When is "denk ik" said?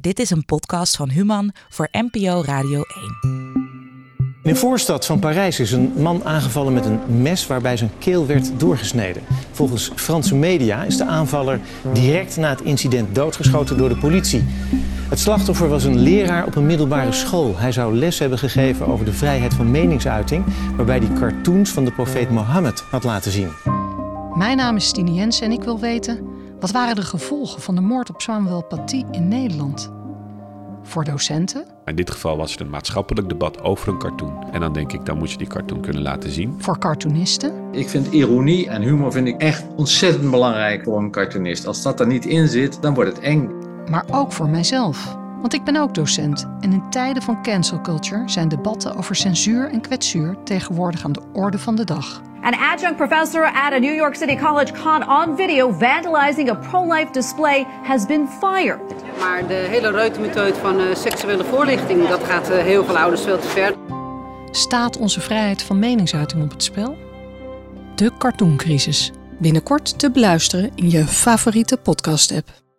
34.72-35.06